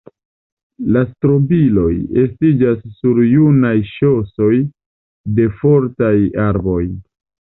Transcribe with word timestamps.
La 0.93 1.01
strobiloj 1.09 1.91
estiĝas 2.21 2.79
sur 3.01 3.19
junaj 3.27 3.75
ŝosoj 3.91 4.51
de 5.39 5.45
fortaj 5.61 6.15
arboj. 6.47 6.83